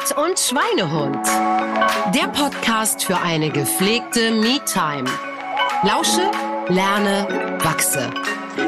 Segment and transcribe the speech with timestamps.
[0.00, 1.26] Sport und Schweinehund.
[2.14, 5.08] Der Podcast für eine gepflegte Me-Time.
[5.82, 6.30] Lausche,
[6.68, 8.10] lerne, wachse.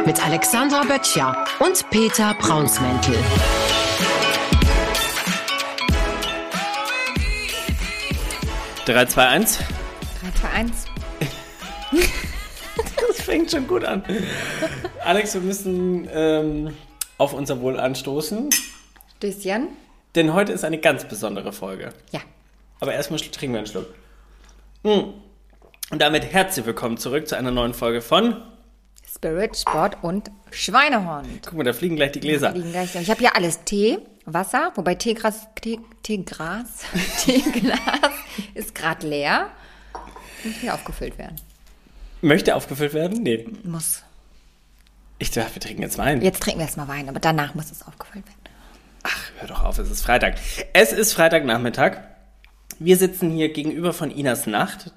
[0.05, 3.15] Mit Alexandra Böttcher und Peter Braunsmäntel.
[8.85, 9.59] Drei, zwei, eins.
[9.59, 10.87] 3, 2, 1.
[13.09, 14.03] Das fängt schon gut an.
[15.05, 16.77] Alex, wir müssen ähm,
[17.19, 18.51] auf unser Wohl anstoßen,
[19.19, 19.69] Stößchen.
[20.15, 21.93] Denn heute ist eine ganz besondere Folge.
[22.11, 22.21] Ja.
[22.81, 23.87] Aber erstmal trinken wir einen Schluck.
[24.83, 25.15] Mm.
[25.91, 28.43] Und damit herzlich willkommen zurück zu einer neuen Folge von.
[29.15, 31.43] Spirit, Sport und Schweinehund.
[31.45, 32.53] Guck mal, da fliegen gleich die Gläser.
[32.53, 32.95] Liegen gleich.
[32.95, 36.85] Ich habe hier alles Tee, Wasser, wobei Teegras, Tee, Teegras,
[37.25, 37.79] Teeglas
[38.55, 39.51] ist gerade leer.
[40.45, 41.37] Muss hier aufgefüllt werden.
[42.21, 43.23] Möchte aufgefüllt werden?
[43.23, 43.47] Nee.
[43.65, 44.03] Muss.
[45.19, 46.21] Ich dachte, wir trinken jetzt Wein.
[46.23, 48.42] Jetzt trinken wir erstmal Wein, aber danach muss es aufgefüllt werden.
[49.03, 50.37] Ach, hör doch auf, es ist Freitag.
[50.73, 51.99] Es ist Freitagnachmittag.
[52.79, 54.93] Wir sitzen hier gegenüber von Inas Nacht.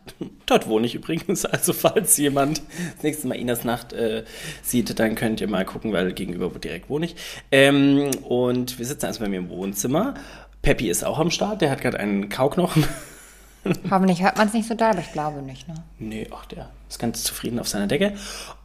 [0.46, 1.46] Dort wohne ich übrigens.
[1.46, 2.62] Also falls jemand
[2.96, 4.24] das nächste Mal Inas Nacht äh,
[4.64, 7.16] sieht, dann könnt ihr mal gucken, weil gegenüber direkt wohne ich.
[7.52, 10.16] Ähm, und wir sitzen also bei mir im Wohnzimmer.
[10.62, 11.62] Peppi ist auch am Start.
[11.62, 12.86] Der hat gerade einen Kauknochen.
[13.92, 15.68] Hoffentlich hört man es nicht so doll, aber ich glaube nicht.
[15.68, 15.76] Ne?
[16.00, 18.14] Nee, ach, der ist ganz zufrieden auf seiner Decke.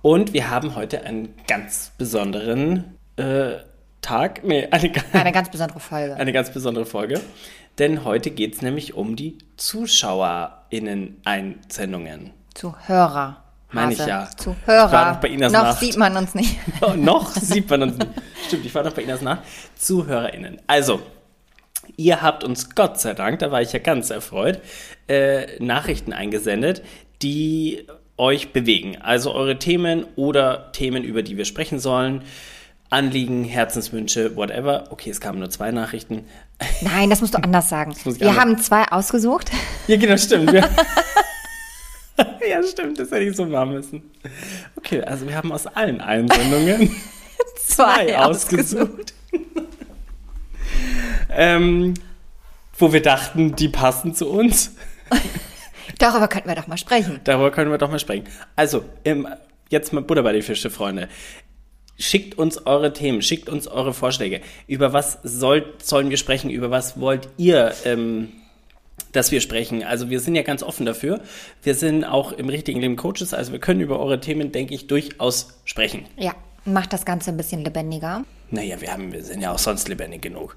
[0.02, 3.56] Und wir haben heute einen ganz besonderen äh,
[4.02, 4.44] Tag.
[4.44, 6.14] Nee, eine, Eine ganz besondere Folge.
[6.16, 7.20] eine ganz besondere Folge.
[7.78, 12.30] Denn heute geht es nämlich um die ZuschauerInnen-Einsendungen.
[12.54, 13.42] Zu Hörer.
[13.72, 14.28] Meine ich ja.
[14.36, 15.12] Zu Ich war Hörer.
[15.12, 16.56] noch bei Inas Noch sieht man uns nicht.
[16.96, 18.10] Noch sieht man uns nicht.
[18.48, 19.38] Stimmt, ich war noch bei Ihnen nach.
[19.76, 20.60] ZuhörerInnen.
[20.66, 21.00] Also,
[21.96, 24.60] ihr habt uns Gott sei Dank, da war ich ja ganz erfreut,
[25.08, 26.82] äh, Nachrichten eingesendet,
[27.22, 28.96] die euch bewegen.
[29.00, 32.22] Also eure Themen oder Themen, über die wir sprechen sollen.
[32.91, 34.88] Anliegen, Herzenswünsche, whatever.
[34.91, 36.27] Okay, es kamen nur zwei Nachrichten.
[36.83, 37.94] Nein, das musst du anders sagen.
[38.05, 39.51] Wir haben zwei ausgesucht.
[39.86, 40.52] Ja, genau, stimmt.
[42.46, 44.11] Ja, stimmt, das hätte ich so machen müssen.
[44.77, 46.95] Okay, also wir haben aus allen Einsendungen
[47.56, 49.14] zwei ausgesucht.
[51.30, 51.95] ähm,
[52.78, 54.74] wo wir dachten, die passen zu uns.
[55.98, 57.20] Darüber könnten wir doch mal sprechen.
[57.24, 58.24] Darüber können wir doch mal sprechen.
[58.57, 59.28] Also, ähm,
[59.68, 61.08] jetzt mal Butter bei die Fische, Freunde.
[62.00, 64.40] Schickt uns eure Themen, schickt uns eure Vorschläge.
[64.66, 66.48] Über was soll, sollen wir sprechen?
[66.48, 68.33] Über was wollt ihr, ähm,
[69.12, 69.84] dass wir sprechen?
[69.84, 71.20] Also wir sind ja ganz offen dafür.
[71.62, 74.86] Wir sind auch im richtigen Leben Coaches, also wir können über eure Themen, denke ich,
[74.86, 76.06] durchaus sprechen.
[76.16, 76.34] Ja,
[76.64, 78.24] macht das Ganze ein bisschen lebendiger.
[78.50, 80.56] Naja, wir, haben, wir sind ja auch sonst lebendig genug.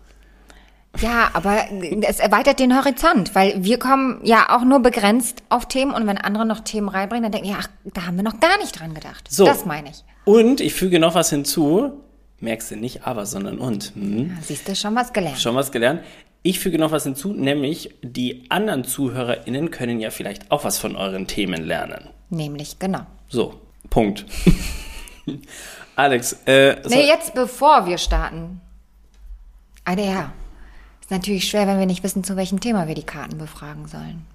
[1.01, 1.65] Ja, aber
[2.07, 6.17] es erweitert den Horizont, weil wir kommen ja auch nur begrenzt auf Themen und wenn
[6.17, 8.93] andere noch Themen reinbringen, dann denken wir, ach, da haben wir noch gar nicht dran
[8.93, 9.27] gedacht.
[9.29, 9.43] So.
[9.43, 10.05] Das meine ich.
[10.25, 12.01] Und ich füge noch was hinzu.
[12.39, 13.93] Merkst du nicht aber, sondern und.
[13.95, 14.35] Hm?
[14.35, 15.39] Da siehst du schon was gelernt.
[15.39, 16.01] Schon was gelernt.
[16.45, 20.97] Ich füge noch was hinzu, nämlich die anderen ZuhörerInnen können ja vielleicht auch was von
[20.97, 22.09] euren Themen lernen.
[22.29, 23.05] Nämlich, genau.
[23.29, 24.25] So, Punkt.
[25.95, 28.59] Alex, äh, so, Nee, jetzt bevor wir starten.
[29.85, 30.33] Eine ja.
[30.99, 34.25] Ist natürlich schwer, wenn wir nicht wissen, zu welchem Thema wir die Karten befragen sollen.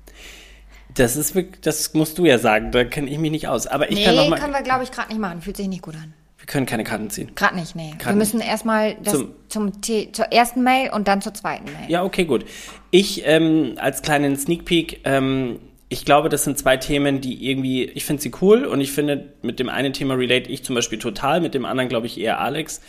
[0.95, 3.67] Das ist das musst du ja sagen, da kenne ich mich nicht aus.
[3.67, 5.41] Aber ich Nee, kann noch mal, können wir, glaube ich, gerade nicht machen.
[5.43, 6.13] Fühlt sich nicht gut an.
[6.39, 7.31] wir können keine Karten ziehen.
[7.35, 7.93] Gerade nicht, nee.
[7.99, 11.89] Grad wir müssen erstmal Zum- zum, T zur ersten Mail und dann zur zweiten Mail.
[11.91, 12.45] Ja, okay, gut.
[12.91, 15.61] Ich ähm, als kleinen Sneak Peek, ähm,
[15.91, 19.33] ich glaube, das sind zwei Themen, die irgendwie, ich finde sie cool und ich finde,
[19.43, 22.41] mit dem einen Thema relate ich zum Beispiel total, mit dem anderen glaube ich eher
[22.41, 22.81] Alex.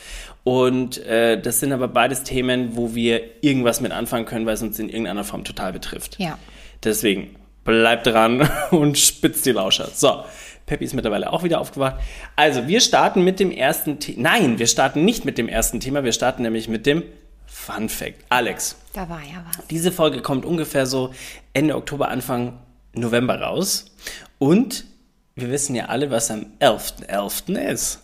[0.43, 4.61] Und äh, das sind aber beides Themen, wo wir irgendwas mit anfangen können, weil es
[4.61, 6.15] uns in irgendeiner Form total betrifft.
[6.19, 6.37] Ja.
[6.83, 7.35] Deswegen
[7.69, 9.89] bleibt dran und spitzt die Lauscher.
[9.93, 10.23] So,
[10.65, 11.97] Peppi ist mittlerweile auch wieder aufgewacht.
[12.35, 14.31] Also, wir starten mit dem ersten Thema.
[14.31, 17.03] Nein, wir starten nicht mit dem ersten Thema, wir starten nämlich mit dem
[17.45, 18.15] Fun Fact.
[18.29, 19.67] Alex, Da war ja was.
[19.67, 21.13] diese Folge kommt ungefähr so
[21.53, 22.59] Ende Oktober, Anfang
[22.93, 23.85] November raus.
[24.39, 24.85] Und
[25.35, 27.55] wir wissen ja alle, was am 11.11.
[27.71, 27.99] ist.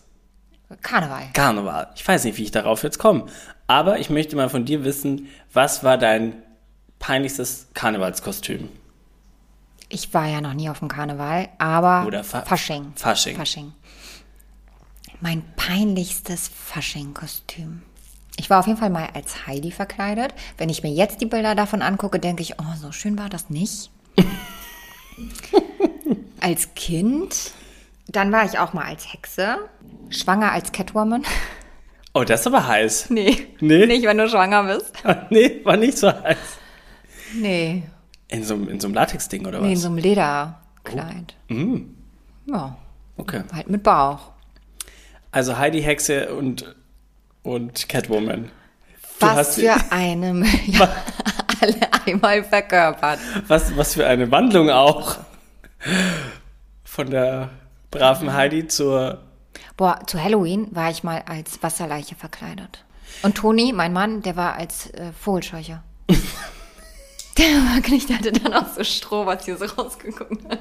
[0.82, 1.22] Karneval.
[1.32, 1.88] Karneval.
[1.96, 3.26] Ich weiß nicht, wie ich darauf jetzt komme.
[3.66, 6.34] Aber ich möchte mal von dir wissen, was war dein
[6.98, 8.68] peinlichstes Karnevalskostüm?
[9.88, 12.92] Ich war ja noch nie auf dem Karneval, aber Oder Fa- Fasching.
[12.96, 13.36] Fasching.
[13.36, 13.72] Fasching.
[15.20, 17.82] Mein peinlichstes Fasching-Kostüm.
[18.38, 20.34] Ich war auf jeden Fall mal als Heidi verkleidet.
[20.58, 23.48] Wenn ich mir jetzt die Bilder davon angucke, denke ich, oh, so schön war das
[23.48, 23.90] nicht.
[26.40, 27.52] als Kind,
[28.08, 29.56] dann war ich auch mal als Hexe,
[30.10, 31.24] schwanger als Catwoman.
[32.14, 33.10] Oh, das ist aber heiß.
[33.10, 33.86] Nee, Nee?
[33.86, 34.92] nicht, wenn du schwanger bist.
[35.30, 36.36] nee, war nicht so heiß.
[37.34, 37.82] Nee,
[38.28, 39.66] In so, einem- in so einem Latex-Ding oder was?
[39.66, 41.34] nee in so einem Lederkleid.
[42.46, 42.76] Ja,
[43.16, 43.42] okay.
[43.52, 44.30] halt mit Bauch.
[45.32, 46.74] Also Heidi Hexe und,
[47.42, 48.44] und Catwoman.
[49.20, 50.88] Du Was hast- für eine, ja,
[51.60, 51.76] alle
[52.06, 53.18] einmal verkörpert.
[53.48, 55.16] Was, was für eine Wandlung auch.
[56.84, 57.50] Von der
[57.90, 59.22] braven Heidi zur.
[59.76, 62.84] Boah, zu Halloween war ich mal als Wasserleiche verkleidet.
[63.22, 65.82] Und Toni, mein Mann, der war als äh, Vogelscheuche.
[67.38, 70.60] der der hatte dann auch so Stroh, was hier so rausgeguckt hat.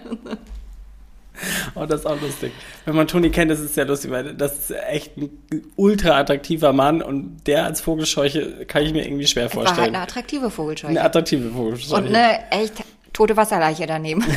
[1.76, 2.54] Oh, das ist auch lustig.
[2.86, 5.30] Wenn man Toni kennt, das ist sehr lustig, weil das ist echt ein
[5.76, 9.96] ultra attraktiver Mann und der als Vogelscheuche kann ich mir irgendwie schwer War halt vorstellen.
[9.96, 10.92] eine attraktive Vogelscheuche.
[10.92, 12.02] Eine attraktive Vogelscheuche.
[12.02, 14.24] Und eine echt tote Wasserleiche daneben.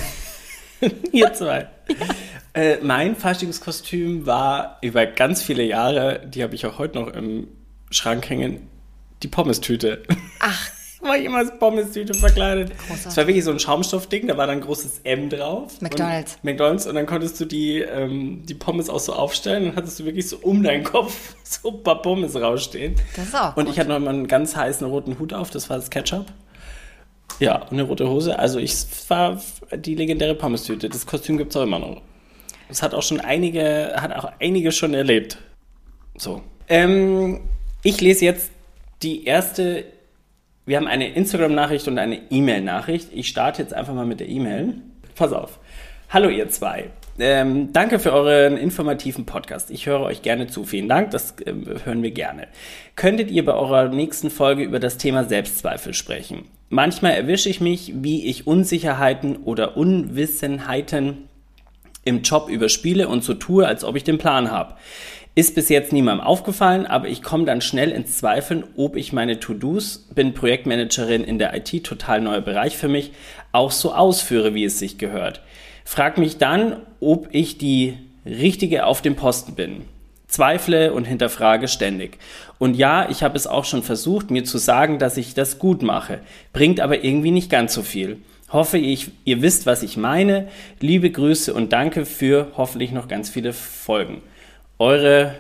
[1.13, 1.69] Ihr zwei.
[2.55, 7.49] äh, mein Faschingskostüm war über ganz viele Jahre, die habe ich auch heute noch im
[7.91, 8.69] Schrank hängen,
[9.23, 10.03] die Pommes-Tüte.
[10.41, 10.71] Ach,
[11.07, 12.71] war ich immer als Pommes-Tüte verkleidet.
[12.77, 13.07] Großartig.
[13.07, 15.81] Es war wirklich so ein Schaumstoffding, da war dann ein großes M drauf.
[15.81, 16.35] McDonald's.
[16.37, 20.01] Und, McDonalds und dann konntest du die, ähm, die Pommes auch so aufstellen und hattest
[20.01, 22.95] du wirklich so um deinen Kopf so ein paar Pommes rausstehen.
[23.17, 23.73] Das ist auch Und gut.
[23.75, 26.27] ich hatte noch immer einen ganz heißen roten Hut auf, das war das Ketchup.
[27.41, 28.39] Ja, und eine rote Hose.
[28.39, 28.75] Also ich
[29.09, 29.41] war
[29.75, 30.89] die legendäre Pommes-Tüte.
[30.89, 32.03] Das Kostüm gibt es auch immer noch.
[32.69, 35.39] Das hat auch schon einige, hat auch einige schon erlebt.
[36.17, 36.43] So.
[36.69, 37.41] Ähm,
[37.83, 38.51] ich lese jetzt
[39.03, 39.85] die erste.
[40.69, 43.09] Wir haben eine Instagram-Nachricht und eine E-Mail-Nachricht.
[43.15, 44.75] Ich starte jetzt einfach mal mit der E-Mail.
[45.15, 45.61] Pass auf.
[46.11, 46.91] Hallo ihr zwei.
[47.19, 49.71] Ähm, danke für euren informativen Podcast.
[49.71, 50.65] Ich höre euch gerne zu.
[50.65, 52.49] Vielen Dank, das ähm, hören wir gerne.
[52.97, 56.45] Könntet ihr bei eurer nächsten Folge über das Thema Selbstzweifel sprechen?
[56.69, 61.29] Manchmal erwische ich mich, wie ich Unsicherheiten oder Unwissenheiten
[62.05, 64.75] im Job überspiele und so tue, als ob ich den Plan habe.
[65.35, 69.39] Ist bis jetzt niemandem aufgefallen, aber ich komme dann schnell ins Zweifeln, ob ich meine
[69.39, 73.13] To-Dos, bin Projektmanagerin in der IT, total neuer Bereich für mich,
[73.53, 75.41] auch so ausführe, wie es sich gehört.
[75.85, 77.97] Frag mich dann, ob ich die
[78.27, 79.83] richtige auf dem Posten bin.
[80.27, 82.19] Zweifle und hinterfrage ständig.
[82.59, 85.83] Und ja, ich habe es auch schon versucht, mir zu sagen, dass ich das gut
[85.83, 86.21] mache,
[86.53, 88.19] bringt aber irgendwie nicht ganz so viel.
[88.51, 90.49] Hoffe ich, ihr wisst, was ich meine.
[90.81, 94.23] Liebe Grüße und danke für hoffentlich noch ganz viele Folgen.
[94.79, 95.35] Eure,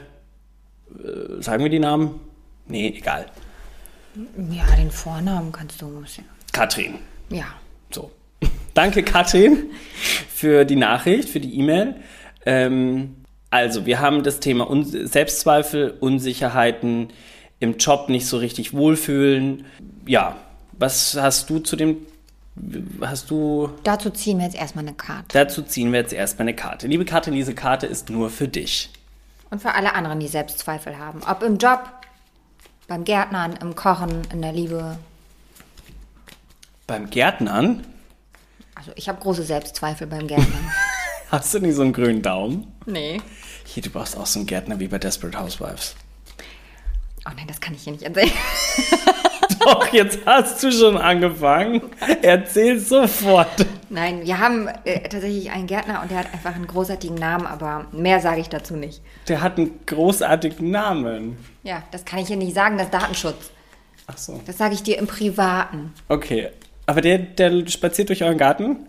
[0.98, 2.20] äh, sagen wir die Namen?
[2.66, 3.26] Nee, egal.
[4.50, 6.24] Ja, den Vornamen kannst du bisschen.
[6.52, 6.96] Katrin.
[7.30, 7.46] Ja.
[7.90, 8.10] So.
[8.74, 9.70] Danke, Katrin,
[10.28, 11.94] für die Nachricht, für die E-Mail.
[12.46, 13.16] Ähm,
[13.50, 17.08] also, wir haben das Thema Un Selbstzweifel, Unsicherheiten,
[17.60, 19.64] im Job nicht so richtig wohlfühlen.
[20.06, 20.36] Ja,
[20.72, 21.98] was hast du zu dem,
[23.00, 25.26] hast du, Dazu ziehen wir jetzt erstmal eine Karte.
[25.32, 26.86] dazu ziehen wir jetzt erstmal eine Karte.
[26.86, 28.90] Liebe Katrin, diese Karte ist nur für dich.
[29.50, 31.20] Und für alle anderen, die Selbstzweifel haben.
[31.28, 31.88] Ob im Job,
[32.86, 34.98] beim Gärtnern, im Kochen, in der Liebe.
[36.86, 37.86] Beim Gärtnern,
[38.74, 40.72] Also ich habe große Selbstzweifel beim Gärtnern.
[41.30, 42.72] hast du nicht so einen grünen Daumen?
[42.86, 43.20] nee.
[43.64, 45.94] Hier, du brauchst auch so einen Gärtner wie bei Desperate Housewives.
[47.26, 48.30] Oh nein, das kann ich hier nicht erzählen.
[49.70, 51.82] Doch, jetzt hast du schon angefangen.
[52.22, 53.66] Erzähl sofort.
[53.90, 57.86] Nein, wir haben äh, tatsächlich einen Gärtner und der hat einfach einen großartigen Namen, aber
[57.92, 59.02] mehr sage ich dazu nicht.
[59.28, 61.36] Der hat einen großartigen Namen.
[61.64, 63.50] Ja, das kann ich hier nicht sagen, das ist Datenschutz.
[64.06, 64.40] Ach so.
[64.46, 65.92] Das sage ich dir im Privaten.
[66.08, 66.48] Okay.
[66.86, 68.86] Aber der, der spaziert durch euren Garten?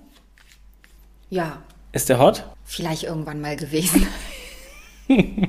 [1.29, 1.57] Ja,
[1.91, 2.45] Ist der hot?
[2.63, 4.07] vielleicht irgendwann mal gewesen.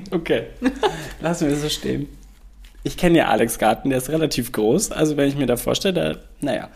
[0.09, 0.47] Okay.
[1.19, 2.09] Lassen wir das so stehen.
[2.83, 4.91] Ich kenne ja Alex Garten, der ist relativ groß.
[4.91, 6.69] Also wenn ich mir da vorstelle, da, naja.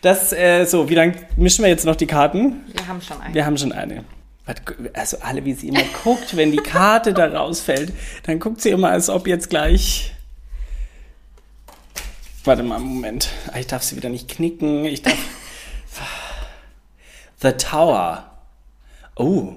[0.00, 2.60] Das, äh, so, wie lange mischen wir jetzt noch die Karten?
[2.72, 3.34] Wir haben schon einen.
[3.34, 4.04] Wir haben schon eine.
[4.94, 7.92] Also alle, wie sie immer guckt, wenn die Karte da rausfällt,
[8.24, 10.12] dann guckt sie immer, als ob jetzt gleich.
[12.44, 13.28] Warte mal, Moment.
[13.52, 14.84] Ah, Ich darf sie wieder nicht knicken.
[14.84, 15.16] Ich darf.
[17.40, 18.24] The Tower.
[19.16, 19.52] Oh,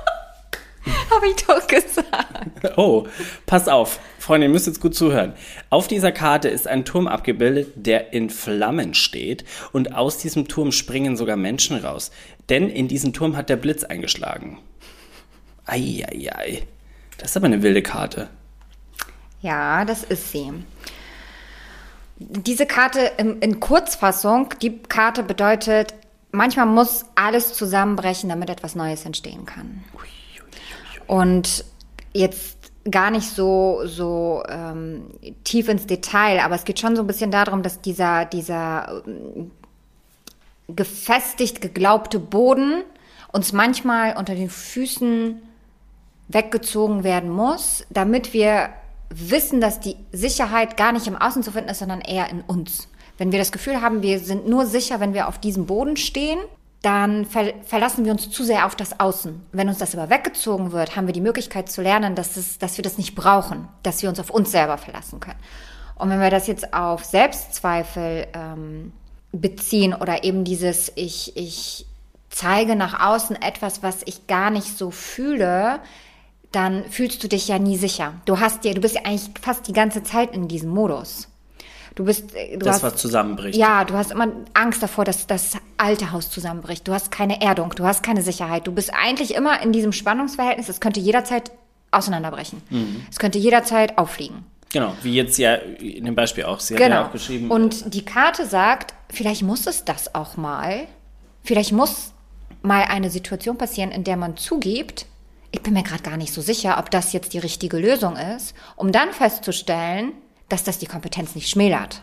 [1.10, 2.78] Habe ich doch gesagt.
[2.78, 3.06] oh,
[3.44, 3.98] pass auf,
[4.30, 5.32] Freunde, ihr müsst jetzt gut zuhören.
[5.70, 10.70] Auf dieser Karte ist ein Turm abgebildet, der in Flammen steht und aus diesem Turm
[10.70, 12.12] springen sogar Menschen raus.
[12.48, 14.60] Denn in diesen Turm hat der Blitz eingeschlagen.
[15.66, 16.62] Eieiei.
[17.18, 18.30] Das ist aber eine wilde Karte.
[19.42, 20.52] Ja, das ist sie.
[22.20, 25.92] Diese Karte in, in Kurzfassung, die Karte bedeutet,
[26.30, 29.82] manchmal muss alles zusammenbrechen, damit etwas Neues entstehen kann.
[31.08, 31.64] Und
[32.12, 35.06] jetzt gar nicht so, so ähm,
[35.44, 39.50] tief ins Detail, aber es geht schon so ein bisschen darum, dass dieser, dieser ähm,
[40.68, 42.82] gefestigt geglaubte Boden
[43.32, 45.40] uns manchmal unter den Füßen
[46.28, 48.70] weggezogen werden muss, damit wir
[49.10, 52.88] wissen, dass die Sicherheit gar nicht im Außen zu finden ist, sondern eher in uns.
[53.18, 56.38] Wenn wir das Gefühl haben, wir sind nur sicher, wenn wir auf diesem Boden stehen,
[56.82, 59.42] dann ver verlassen wir uns zu sehr auf das Außen.
[59.52, 62.78] Wenn uns das aber weggezogen wird, haben wir die Möglichkeit zu lernen, dass, es, dass
[62.78, 65.38] wir das nicht brauchen, dass wir uns auf uns selber verlassen können.
[65.96, 68.92] Und wenn wir das jetzt auf Selbstzweifel ähm,
[69.32, 71.86] beziehen oder eben dieses, ich, ich
[72.30, 75.80] zeige nach außen etwas, was ich gar nicht so fühle,
[76.52, 78.14] dann fühlst du dich ja nie sicher.
[78.24, 81.28] Du hast ja, du bist ja eigentlich fast die ganze Zeit in diesem Modus.
[82.00, 83.58] Du bist, äh, du das, hast, was zusammenbricht.
[83.58, 86.88] Ja, du hast immer Angst davor, dass das alte Haus zusammenbricht.
[86.88, 88.66] Du hast keine Erdung, du hast keine Sicherheit.
[88.66, 90.70] Du bist eigentlich immer in diesem Spannungsverhältnis.
[90.70, 91.50] Es könnte jederzeit
[91.90, 92.62] auseinanderbrechen.
[92.70, 93.04] Mhm.
[93.10, 94.46] Es könnte jederzeit auffliegen.
[94.72, 96.58] Genau, wie jetzt ja in dem Beispiel auch.
[96.60, 96.94] Sie hat Genau.
[96.94, 97.50] ja auch geschrieben.
[97.50, 100.86] Und die Karte sagt, vielleicht muss es das auch mal.
[101.42, 102.14] Vielleicht muss
[102.62, 105.04] mal eine Situation passieren, in der man zugibt,
[105.52, 108.54] ich bin mir gerade gar nicht so sicher, ob das jetzt die richtige Lösung ist,
[108.76, 110.12] um dann festzustellen,
[110.50, 112.02] dass das die Kompetenz nicht schmälert.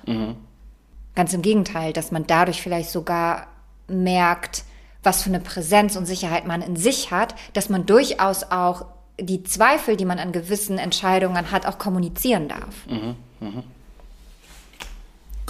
[1.15, 3.47] Ganz im Gegenteil, dass man dadurch vielleicht sogar
[3.87, 4.63] merkt,
[5.03, 8.85] was für eine Präsenz und Sicherheit man in sich hat, dass man durchaus auch
[9.19, 12.75] die Zweifel, die man an gewissen Entscheidungen hat, auch kommunizieren darf.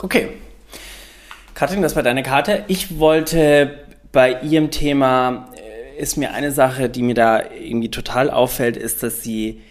[0.02, 0.30] Okay.
[1.54, 2.66] Katrin, das war deine Karte.
[2.68, 8.30] Ich wollte bei ihrem Thema, äh, ist mir eine Sache, die mir da irgendwie total
[8.30, 9.62] auffällt, ist, dass sie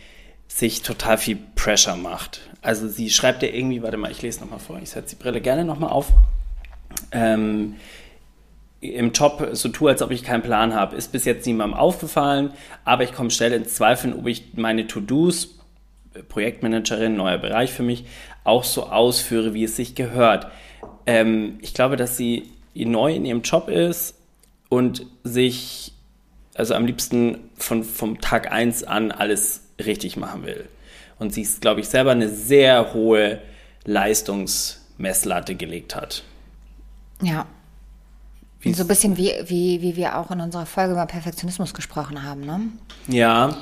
[0.49, 2.46] sich total viel Pressure macht.
[2.63, 5.41] Also sie schreibt ja irgendwie, warte mal, ich lese nochmal vor, ich setze die Brille
[5.41, 6.13] gerne nochmal auf.
[7.13, 7.77] Ähm,
[8.81, 10.97] im Job so tue, als ob ich keinen Plan habe.
[10.97, 12.51] Ist bis jetzt niemandem aufgefallen,
[12.85, 15.59] aber ich komme schnell ins Zweifeln, ob ich meine To-Dos,
[16.15, 18.05] äh, Projektmanagerin, neuer Bereich für mich,
[18.45, 20.49] auch so ausführe, wie es sich gehört.
[21.07, 24.15] Ähm, ich glaube, dass sie neu in ihrem Job ist
[24.69, 25.93] und sich,
[26.55, 30.69] also am liebsten von, vom Tag 1 an alles richtig machen will.
[31.19, 33.41] Und sie ist, glaube ich, selber eine sehr hohe
[33.85, 36.23] Leistungsmesslatte gelegt hat.
[37.23, 37.47] Ja.
[38.65, 42.43] so ein bisschen wie, wie, wie wir auch in unserer Folge über Perfektionismus gesprochen haben,
[42.45, 42.61] ne?
[43.09, 43.57] Ja,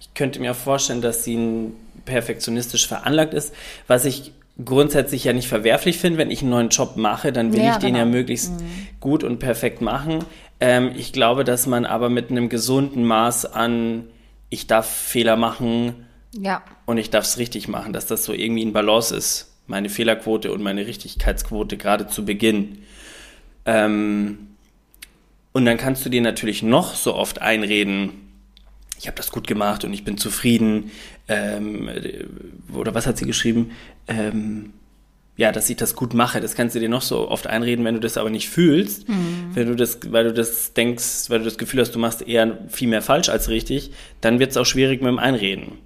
[0.00, 1.72] ich könnte mir vorstellen, dass sie
[2.04, 3.54] perfektionistisch veranlagt ist,
[3.86, 4.32] was ich
[4.62, 6.18] grundsätzlich ja nicht verwerflich finde.
[6.18, 8.16] Wenn ich einen neuen Job mache, dann will Ja, ich den ja genau.
[8.16, 8.52] möglichst
[9.00, 10.24] gut und perfekt machen.
[10.60, 14.04] Ähm, ich glaube, dass man aber mit einem gesunden Maß an,
[14.50, 16.62] ich darf Fehler machen Ja.
[16.86, 19.52] und ich darf es richtig machen, dass das so irgendwie in Balance ist.
[19.66, 22.78] Meine Fehlerquote und meine Richtigkeitsquote gerade zu Beginn.
[23.66, 24.48] Ähm,
[25.52, 28.22] und dann kannst du dir natürlich noch so oft einreden,
[28.98, 30.92] ich habe das gut gemacht und ich bin zufrieden.
[31.28, 32.24] Ähm, äh,
[32.72, 33.72] oder was hat sie geschrieben?
[34.06, 34.72] Ähm,
[35.36, 36.40] ja, dass ich das gut mache.
[36.40, 39.06] Das kannst du dir noch so oft einreden, wenn du das aber nicht fühlst,
[39.54, 42.58] wenn du das, weil du das denkst, weil du das Gefühl hast, du machst eher
[42.68, 45.78] viel mehr falsch als richtig, dann wird es auch schwierig mit dem Einreden.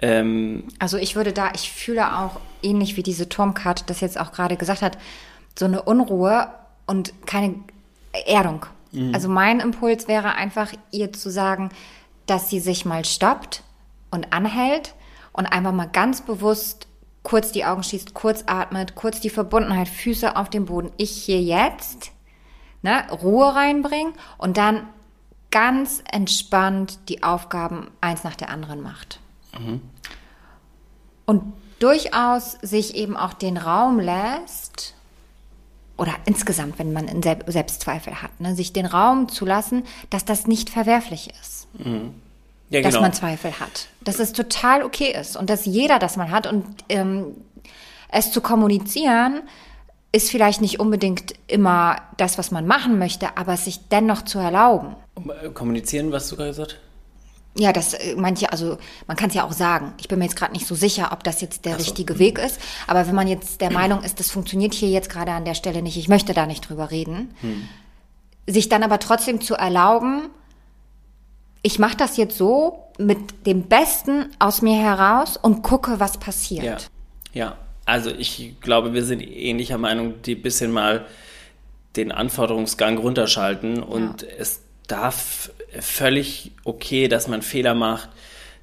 [0.00, 4.32] Ähm, Also ich würde da, ich fühle auch ähnlich wie diese Turmkarte das jetzt auch
[4.32, 4.98] gerade gesagt hat,
[5.58, 6.48] so eine Unruhe
[6.86, 7.54] und keine
[8.26, 8.66] Erdung.
[9.12, 11.68] Also mein Impuls wäre einfach, ihr zu sagen,
[12.26, 13.62] dass sie sich mal stoppt
[14.10, 14.94] und anhält
[15.32, 16.86] und einfach mal ganz bewusst
[17.22, 20.90] kurz die Augen schließt, kurz atmet, kurz die Verbundenheit, Füße auf dem Boden.
[20.96, 22.12] Ich hier jetzt,
[22.80, 24.88] ne, Ruhe reinbringen und dann
[25.50, 29.20] ganz entspannt die Aufgaben eins nach der anderen macht.
[31.26, 34.94] Und durchaus sich eben auch den Raum lässt,
[35.96, 37.08] oder insgesamt, wenn man
[37.46, 41.66] Selbstzweifel hat, ne, sich den Raum zu lassen, dass das nicht verwerflich ist,
[42.70, 43.02] ja, dass genau.
[43.02, 43.88] man Zweifel hat.
[44.02, 46.46] Dass es total okay ist und dass jeder das mal hat.
[46.46, 47.34] Und ähm,
[48.10, 49.42] es zu kommunizieren
[50.12, 54.38] ist vielleicht nicht unbedingt immer das, was man machen möchte, aber es sich dennoch zu
[54.38, 54.96] erlauben.
[55.42, 56.80] Äh, Kommunizieren, was du gerade gesagt
[57.58, 59.92] Ja, das äh, manche, also man kann es ja auch sagen.
[59.98, 61.78] Ich bin mir jetzt gerade nicht so sicher, ob das jetzt der so.
[61.78, 62.60] richtige Weg ist.
[62.86, 65.82] Aber wenn man jetzt der Meinung ist, das funktioniert hier jetzt gerade an der Stelle
[65.82, 67.34] nicht, ich möchte da nicht drüber reden,
[68.46, 70.30] sich dann aber trotzdem zu erlauben,
[71.62, 76.64] ich mache das jetzt so mit dem Besten aus mir heraus und gucke, was passiert.
[76.64, 76.76] Ja.
[77.32, 81.06] Ja, also ich glaube, wir sind ähnlicher Meinung, die bisschen mal
[81.96, 88.10] den Anforderungsgang runterschalten und es darf völlig okay, dass man Fehler macht,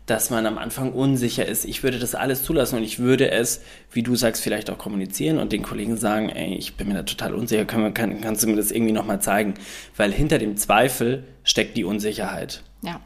[0.05, 1.65] dass man am Anfang unsicher ist.
[1.65, 5.39] Ich würde das alles zulassen und ich würde es, wie du sagst, vielleicht auch kommunizieren
[5.39, 8.47] und den Kollegen sagen, ey, ich bin mir da total unsicher, kann, kann, kannst du
[8.47, 9.55] mir das irgendwie nochmal zeigen?
[9.97, 12.61] Weil hinter dem Zweifel steckt die Unsicherheit.
[12.83, 13.01] Ja.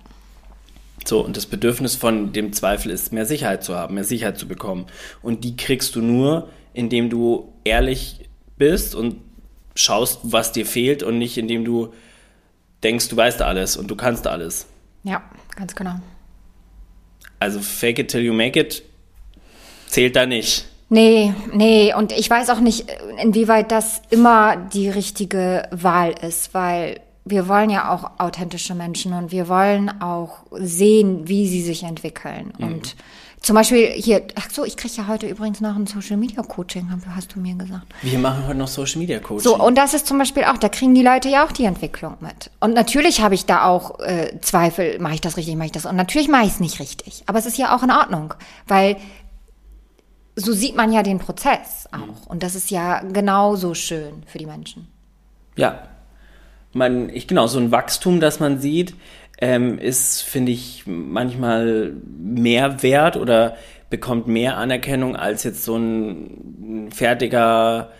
[1.05, 4.47] So, und das Bedürfnis von dem Zweifel ist, mehr Sicherheit zu haben, mehr Sicherheit zu
[4.47, 4.87] bekommen.
[5.21, 9.15] Und die kriegst du nur, indem du ehrlich bist und
[9.73, 11.93] schaust, was dir fehlt und nicht indem du
[12.83, 14.67] denkst, du weißt alles und du kannst alles.
[15.03, 15.21] Ja,
[15.55, 15.95] ganz genau.
[17.39, 18.83] Also fake it till you make it
[19.87, 20.65] zählt da nicht.
[20.89, 22.85] Nee, nee, und ich weiß auch nicht,
[23.21, 29.31] inwieweit das immer die richtige Wahl ist, weil wir wollen ja auch authentische Menschen und
[29.31, 32.53] wir wollen auch sehen, wie sie sich entwickeln.
[32.57, 32.65] Mhm.
[32.65, 32.95] Und
[33.41, 36.89] zum Beispiel hier, ach so, ich kriege ja heute übrigens noch ein Social Media Coaching,
[37.15, 37.87] hast du mir gesagt.
[38.01, 39.39] Wir machen heute noch Social Media Coaching.
[39.39, 42.17] So, und das ist zum Beispiel auch, da kriegen die Leute ja auch die Entwicklung
[42.19, 42.51] mit.
[42.59, 45.85] Und natürlich habe ich da auch äh, Zweifel, mache ich das richtig, mache ich das.
[45.85, 47.23] Und natürlich mache ich es nicht richtig.
[47.27, 48.33] Aber es ist ja auch in Ordnung,
[48.67, 48.97] weil
[50.35, 52.27] so sieht man ja den Prozess auch.
[52.27, 54.87] Und das ist ja genauso schön für die Menschen.
[55.55, 55.83] Ja.
[56.71, 58.93] Man, ich, genau, so ein Wachstum, das man sieht,
[59.41, 63.55] ähm, ist, finde ich, manchmal mehr wert oder
[63.89, 67.91] bekommt mehr Anerkennung als jetzt so ein fertiger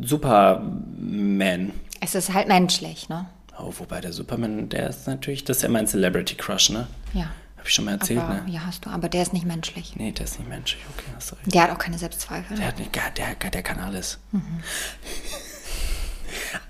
[0.00, 1.72] Superman.
[2.00, 3.26] Es ist halt menschlich, ne?
[3.58, 6.86] Oh, wobei der Superman, der ist natürlich, das ist ja mein Celebrity Crush, ne?
[7.14, 7.30] Ja.
[7.56, 8.42] Hab ich schon mal erzählt, Aber, ne?
[8.48, 9.96] ja, hast du, aber der ist nicht menschlich.
[9.96, 11.54] Nee, der ist nicht menschlich, okay, hast du recht.
[11.54, 12.56] Der hat auch keine Selbstzweifel.
[12.56, 14.18] Der, hat nicht, der, der, der kann alles.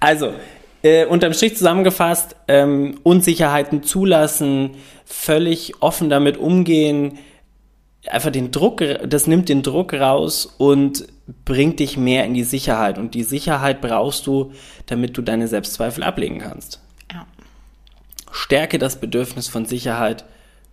[0.01, 0.35] Also,
[0.83, 4.71] äh, unterm Strich zusammengefasst, ähm, Unsicherheiten zulassen,
[5.05, 7.19] völlig offen damit umgehen,
[8.09, 11.07] einfach den Druck, das nimmt den Druck raus und
[11.45, 12.99] bringt dich mehr in die Sicherheit.
[12.99, 14.53] Und die Sicherheit brauchst du,
[14.87, 16.81] damit du deine Selbstzweifel ablegen kannst.
[17.13, 17.27] Ja.
[18.31, 20.25] Stärke das Bedürfnis von Sicherheit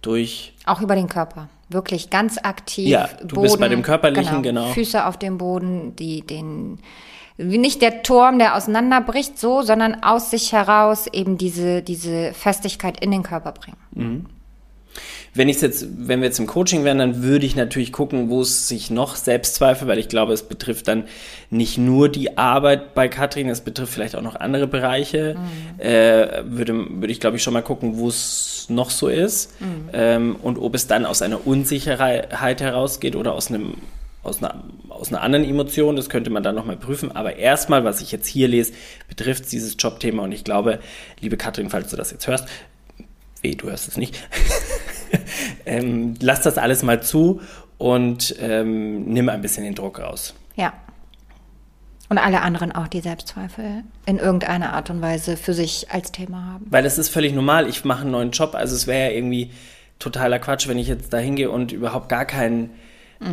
[0.01, 1.49] durch Auch über den Körper.
[1.69, 2.87] Wirklich ganz aktiv.
[2.87, 4.67] Ja, du bist bei dem Körperlichen, genau.
[4.73, 6.79] Füße auf dem Boden, die den,
[7.37, 13.11] nicht der Turm, der auseinanderbricht, so, sondern aus sich heraus eben diese, diese Festigkeit in
[13.11, 13.77] den Körper bringen.
[15.35, 18.41] Wenn ich jetzt, wenn wir jetzt im Coaching wären, dann würde ich natürlich gucken, wo
[18.41, 21.05] es sich noch Selbstzweifel, weil ich glaube, es betrifft dann
[21.49, 25.35] nicht nur die Arbeit bei Katrin, es betrifft vielleicht auch noch andere Bereiche.
[25.79, 29.55] Äh, würde, würde ich, glaube ich, schon mal gucken, wo es noch so ist
[29.91, 33.73] ähm, und ob es dann aus einer Unsicherheit herausgeht oder aus einem
[34.23, 37.11] aus einer, aus einer anderen Emotion, das könnte man dann nochmal prüfen.
[37.11, 38.73] Aber erstmal, was ich jetzt hier lese,
[39.09, 40.79] betrifft dieses Jobthema und ich glaube,
[41.19, 42.47] liebe Katrin, falls du das jetzt hörst,
[43.41, 44.17] weh, du hörst es nicht,
[45.65, 47.41] ähm, lass das alles mal zu
[47.77, 50.33] und ähm, nimm ein bisschen den Druck raus.
[50.55, 50.73] Ja.
[52.09, 56.45] Und alle anderen auch, die Selbstzweifel in irgendeiner Art und Weise für sich als Thema
[56.45, 56.67] haben.
[56.69, 59.51] Weil es ist völlig normal, ich mache einen neuen Job, also es wäre ja irgendwie
[59.99, 62.69] totaler Quatsch, wenn ich jetzt da hingehe und überhaupt gar keinen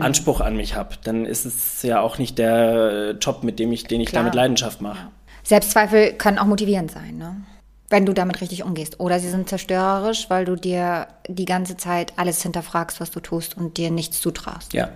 [0.00, 0.96] Anspruch an mich habe.
[1.05, 4.22] Dann ist es ja auch nicht der Job, mit dem ich, den ich Klar.
[4.22, 5.09] da mit Leidenschaft mache.
[5.42, 7.37] Selbstzweifel können auch motivierend sein, ne?
[7.88, 9.00] Wenn du damit richtig umgehst.
[9.00, 13.57] Oder sie sind zerstörerisch, weil du dir die ganze Zeit alles hinterfragst, was du tust
[13.57, 14.74] und dir nichts zutraust.
[14.74, 14.90] Ja.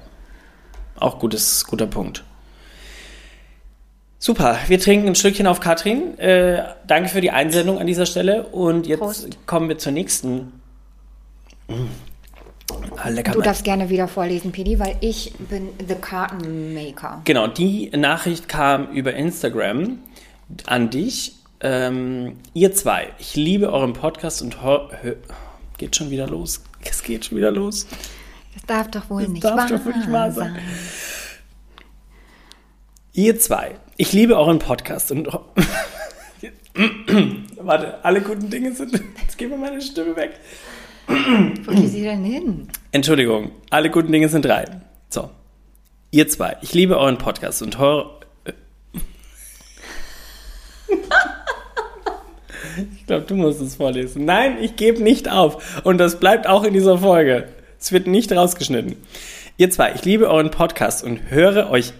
[0.97, 2.23] Auch gutes, guter Punkt.
[4.21, 6.19] Super, wir trinken ein Stückchen auf Katrin.
[6.19, 8.45] Äh, danke für die Einsendung an dieser Stelle.
[8.45, 9.47] Und jetzt Prost.
[9.47, 10.63] kommen wir zur nächsten.
[11.69, 11.89] Mm.
[13.05, 13.33] Ah, lecker.
[13.33, 17.21] Du darfst gerne wieder vorlesen, Pedi, weil ich bin the Kartenmaker.
[17.27, 19.99] Genau, die Nachricht kam über Instagram
[20.65, 21.35] an dich.
[21.61, 24.57] Ähm, ihr zwei, ich liebe euren Podcast und
[25.77, 26.65] geht schon wieder los.
[26.83, 27.87] Es geht schon wieder los.
[28.55, 30.59] Das darf doch wohl Das nicht darf wahr doch wirklich wahr sein.
[33.13, 35.29] Ihr zwei, ich liebe euren Podcast und
[37.59, 38.99] warte, alle guten Dinge sind.
[39.21, 40.41] Jetzt geht mir meine Stimme weg.
[41.07, 42.69] Wo geht sie denn hin?
[42.93, 44.65] Entschuldigung, alle guten Dinge sind drei.
[45.09, 45.31] So.
[46.11, 48.21] Ihr zwei, ich liebe euren Podcast und höre.
[52.99, 54.25] Ich glaube, du musst es vorlesen.
[54.25, 55.85] Nein, ich gebe nicht auf.
[55.85, 57.49] Und das bleibt auch in dieser Folge.
[57.79, 58.97] Es wird nicht rausgeschnitten.
[59.59, 61.93] Ihr zwei, ich liebe euren Podcast und höre euch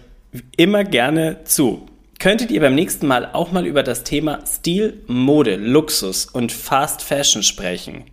[0.57, 1.85] immer gerne zu.
[2.19, 7.01] Könntet ihr beim nächsten Mal auch mal über das Thema Stil, Mode, Luxus und Fast
[7.01, 8.05] Fashion sprechen?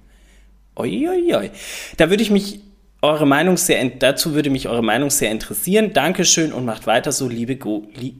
[0.77, 1.51] Uiuiui.
[1.97, 2.61] Da würde ich mich
[3.03, 5.93] eure Meinung sehr, dazu würde mich eure Meinung sehr interessieren.
[5.93, 7.89] Dankeschön und macht weiter so, liebe Go.
[7.95, 8.15] Lie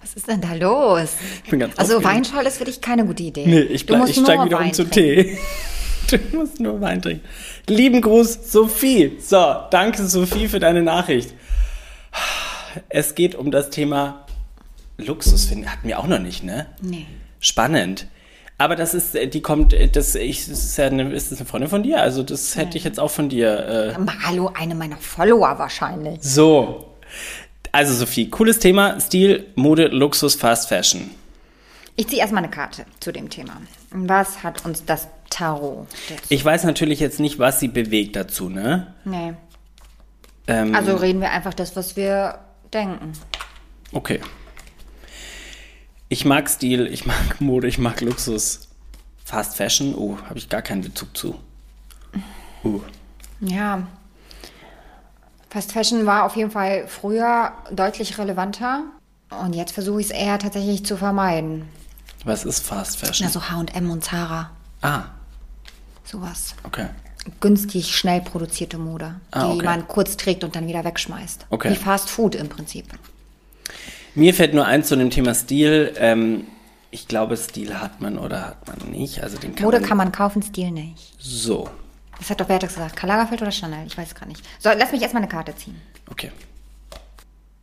[0.00, 1.10] Was ist denn da los?
[1.76, 2.02] Also.
[2.02, 3.46] Weinschorle ist für dich keine gute Idee.
[3.46, 5.36] Nee, ich, bleib, ich steige wieder um Wein zu trinken.
[5.36, 5.38] Tee.
[6.08, 7.24] Du musst nur Wein trinken.
[7.66, 9.18] Lieben Gruß, Sophie.
[9.18, 11.34] So, danke Sophie für deine Nachricht.
[12.88, 14.24] Es geht um das Thema
[14.98, 16.66] Luxus, hatten wir auch noch nicht, ne?
[16.80, 17.06] Nee.
[17.40, 18.06] Spannend.
[18.58, 21.38] Aber das ist, äh, die kommt, äh, das, ich, das ist, ja eine, ist das
[21.38, 22.00] eine Freundin von dir?
[22.00, 23.94] Also das hätte ich jetzt auch von dir.
[23.98, 26.18] Äh, Hallo, eine meiner Follower wahrscheinlich.
[26.22, 26.92] so.
[27.72, 28.98] Also Sophie, cooles Thema.
[29.00, 31.10] Stil, Mode, Luxus, Fast Fashion.
[31.96, 33.60] Ich ziehe erstmal eine Karte zu dem Thema.
[33.90, 36.22] Was hat uns das Tarot dazu?
[36.30, 38.94] Ich weiß natürlich jetzt nicht, was sie bewegt dazu, ne?
[39.04, 39.34] Nee.
[40.46, 42.38] Ähm, Also reden wir einfach das, was wir
[42.72, 43.12] denken.
[43.92, 44.20] Okay.
[46.08, 48.68] Ich mag Stil, ich mag Mode, ich mag Luxus.
[49.24, 51.34] Fast Fashion, oh, habe ich gar keinen Bezug zu.
[52.62, 52.80] Uh.
[53.40, 53.86] Ja.
[55.50, 58.84] Fast Fashion war auf jeden Fall früher deutlich relevanter.
[59.42, 61.66] Und jetzt versuche ich es eher tatsächlich zu vermeiden.
[62.24, 63.26] Was ist Fast Fashion?
[63.26, 64.50] Also H&M und Zara,
[64.82, 65.04] ah,
[66.04, 66.54] sowas.
[66.64, 66.88] okay.
[67.40, 69.64] Günstig, schnell produzierte Mode, Ah, die okay.
[69.64, 71.46] man kurz trägt und dann wieder wegschmeißt.
[71.50, 71.72] Okay.
[71.72, 72.86] Wie Fast Food im Prinzip.
[74.16, 75.92] Mir fällt nur eins zu dem Thema Stil.
[75.98, 76.44] Ähm,
[76.90, 79.22] ich glaube, Stil hat man oder hat man nicht.
[79.22, 81.12] Also den kann Mode man kann man kaufen, Stil nicht.
[81.18, 81.68] So,
[82.18, 82.96] Das hat doch Bertex gesagt.
[82.96, 83.86] Karl Lagerfeld oder Chanel?
[83.86, 84.42] Ich weiß es gerade nicht.
[84.58, 85.76] So, lass mich erstmal eine Karte ziehen.
[86.10, 86.32] okay.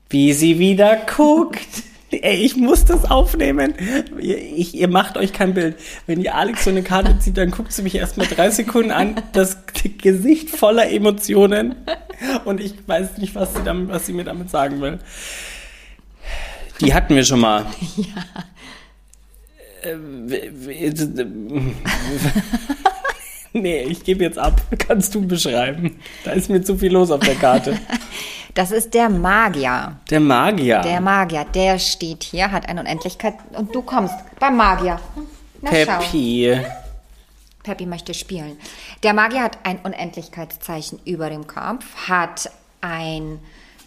[0.09, 1.57] Wie sie wieder guckt.
[2.11, 3.73] Ey, ich muss das aufnehmen.
[4.19, 5.75] Ihr, ich, ihr macht euch kein Bild.
[6.05, 9.15] Wenn die Alex so eine Karte zieht, dann guckt sie mich erstmal drei Sekunden an.
[9.31, 9.57] Das
[9.97, 11.73] Gesicht voller Emotionen.
[12.45, 14.99] Und ich weiß nicht, was sie, damit, was sie mir damit sagen will.
[16.81, 17.65] Die hatten wir schon mal.
[17.97, 19.95] Ja.
[23.51, 24.61] Nee, ich gebe jetzt ab.
[24.79, 25.99] Kannst du beschreiben?
[26.23, 27.77] Da ist mir zu viel los auf der Karte.
[28.55, 29.97] Das ist der Magier.
[30.11, 30.81] Der Magier.
[30.81, 34.99] Der Magier, der steht hier, hat eine Unendlichkeit und du kommst beim Magier.
[35.61, 35.97] Na schau.
[35.99, 36.59] Peppi.
[37.63, 38.57] Peppi möchte spielen.
[39.01, 43.39] Der Magier hat ein Unendlichkeitszeichen über dem Kopf, hat ein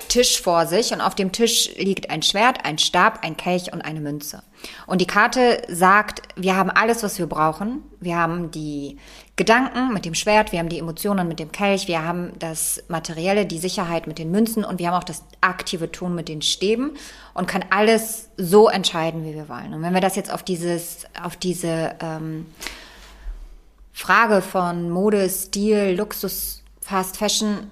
[0.08, 3.82] Tisch vor sich und auf dem Tisch liegt ein Schwert, ein Stab, ein Kelch und
[3.82, 4.42] eine Münze.
[4.86, 7.82] Und die Karte sagt, wir haben alles, was wir brauchen.
[8.00, 8.98] Wir haben die
[9.36, 13.46] Gedanken mit dem Schwert, wir haben die Emotionen mit dem Kelch, wir haben das Materielle,
[13.46, 16.92] die Sicherheit mit den Münzen und wir haben auch das aktive Tun mit den Stäben
[17.34, 19.74] und kann alles so entscheiden, wie wir wollen.
[19.74, 22.46] Und wenn wir das jetzt auf dieses, auf diese ähm,
[23.92, 27.70] Frage von Mode, Stil, Luxus, Fast Fashion.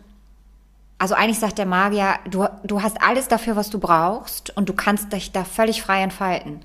[0.99, 4.73] Also eigentlich sagt der Magier, du, du hast alles dafür, was du brauchst und du
[4.73, 6.61] kannst dich da völlig frei entfalten.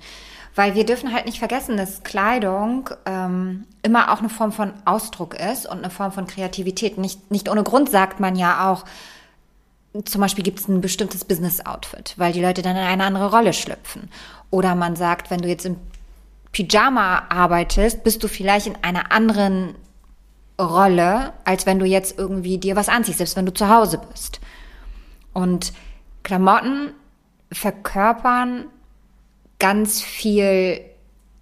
[0.54, 5.34] Weil wir dürfen halt nicht vergessen, dass Kleidung ähm, immer auch eine Form von Ausdruck
[5.34, 6.98] ist und eine Form von Kreativität.
[6.98, 8.84] Nicht, nicht ohne Grund sagt man ja auch,
[10.04, 13.52] zum Beispiel gibt es ein bestimmtes Business-Outfit, weil die Leute dann in eine andere Rolle
[13.52, 14.08] schlüpfen.
[14.50, 15.76] Oder man sagt, wenn du jetzt im
[16.52, 19.74] Pyjama arbeitest, bist du vielleicht in einer anderen
[20.60, 24.40] Rolle, als wenn du jetzt irgendwie dir was anziehst, selbst wenn du zu Hause bist.
[25.32, 25.72] Und
[26.22, 26.92] Klamotten
[27.52, 28.66] verkörpern
[29.58, 30.80] ganz viel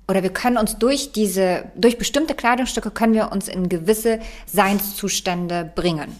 [0.08, 5.70] oder wir können uns durch diese, durch bestimmte Kleidungsstücke können wir uns in gewisse Seinszustände
[5.74, 6.16] bringen.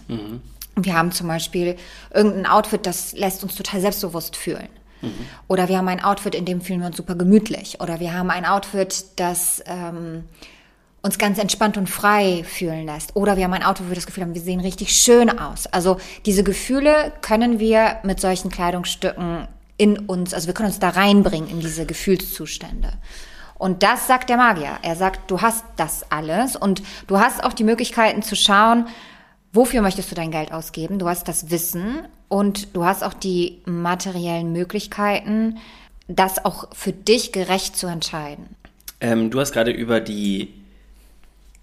[0.75, 1.75] Und Wir haben zum Beispiel
[2.13, 4.69] irgendein Outfit, das lässt uns total selbstbewusst fühlen.
[5.47, 7.81] Oder wir haben ein Outfit, in dem fühlen wir uns super gemütlich.
[7.81, 10.25] Oder wir haben ein Outfit, das ähm,
[11.01, 13.15] uns ganz entspannt und frei fühlen lässt.
[13.15, 15.67] Oder wir haben ein Outfit, wo wir das Gefühl haben, wir sehen richtig schön aus.
[15.67, 20.89] Also diese Gefühle können wir mit solchen Kleidungsstücken in uns, also wir können uns da
[20.89, 22.93] reinbringen in diese Gefühlszustände.
[23.57, 24.77] Und das sagt der Magier.
[24.81, 28.87] Er sagt, du hast das alles und du hast auch die Möglichkeiten zu schauen,
[29.53, 30.99] wofür möchtest du dein Geld ausgeben.
[30.99, 35.57] Du hast das Wissen und du hast auch die materiellen Möglichkeiten,
[36.07, 38.55] das auch für dich gerecht zu entscheiden.
[39.01, 40.53] Ähm, du hast gerade über die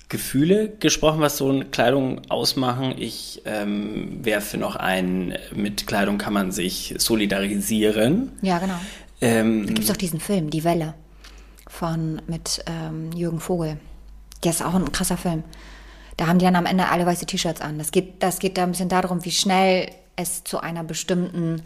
[0.08, 2.94] Gefühle gesprochen, was so eine Kleidung ausmachen.
[2.96, 8.32] Ich ähm, werfe noch ein, mit Kleidung kann man sich solidarisieren.
[8.40, 8.78] Ja, genau.
[9.20, 10.94] Ähm, Gibt es auch diesen Film, Die Welle,
[11.66, 13.78] von mit ähm, Jürgen Vogel.
[14.44, 15.42] Der ist auch ein krasser Film.
[16.16, 17.78] Da haben die dann am Ende alle weiße T-Shirts an.
[17.78, 21.62] Das geht, das geht da ein bisschen darum, wie schnell es zu einer bestimmten,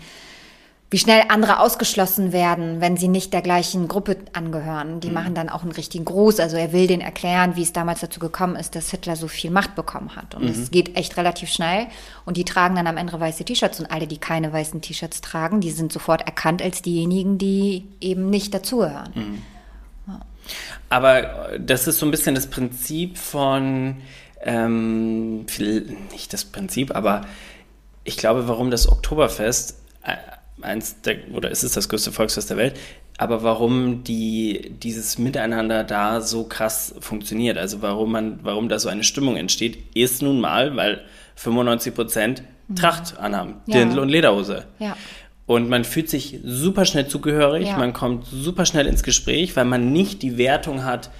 [0.92, 4.98] wie schnell andere ausgeschlossen werden, wenn sie nicht der gleichen Gruppe angehören.
[4.98, 6.40] Die machen dann auch einen richtigen Gruß.
[6.40, 9.52] Also er will denen erklären, wie es damals dazu gekommen ist, dass Hitler so viel
[9.52, 10.34] Macht bekommen hat.
[10.34, 11.86] Und es geht echt relativ schnell.
[12.24, 13.78] Und die tragen dann am Ende weiße T-Shirts.
[13.78, 18.28] Und alle, die keine weißen T-Shirts tragen, die sind sofort erkannt als diejenigen, die eben
[18.28, 19.42] nicht dazugehören.
[20.88, 23.98] Aber das ist so ein bisschen das Prinzip von,
[24.42, 27.26] ähm, viel- nicht das Prinzip, aber
[28.02, 30.16] ich glaube, warum das Oktoberfest äh,
[30.62, 32.74] eins der, oder ist es das größte Volksfest der Welt,
[33.18, 38.88] aber warum die, dieses Miteinander da so krass funktioniert, also warum man, warum da so
[38.88, 41.02] eine Stimmung entsteht, ist nun mal, weil
[41.36, 42.42] 95 Prozent
[42.74, 43.78] Tracht anhaben, Ja.
[43.78, 44.64] Dirndl und Lederhose.
[44.78, 44.96] Ja.
[45.46, 47.76] Und man fühlt sich super schnell zugehörig, Ja.
[47.76, 51.10] man kommt super schnell ins Gespräch, weil man nicht die Wertung hat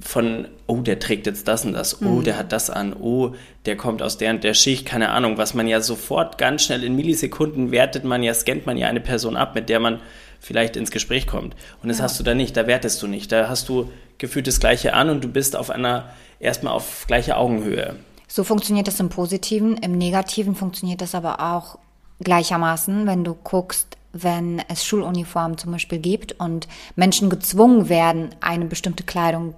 [0.00, 3.34] von, oh, der trägt jetzt das und das, oh, der hat das an, oh,
[3.66, 6.82] der kommt aus der und der Schicht, keine Ahnung, was man ja sofort ganz schnell
[6.82, 10.00] in Millisekunden wertet man ja, scannt man ja eine Person ab, mit der man
[10.40, 11.54] vielleicht ins Gespräch kommt.
[11.82, 14.58] Und das hast du da nicht, da wertest du nicht, da hast du gefühlt das
[14.58, 17.96] Gleiche an und du bist auf einer, erstmal auf gleicher Augenhöhe.
[18.26, 19.76] So funktioniert das im Positiven.
[19.76, 21.78] Im Negativen funktioniert das aber auch
[22.22, 28.64] gleichermaßen, wenn du guckst, wenn es Schuluniformen zum Beispiel gibt und Menschen gezwungen werden, eine
[28.64, 29.54] bestimmte Kleidung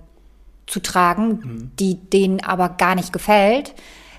[0.67, 3.75] zu tragen, die denen aber gar nicht gefällt,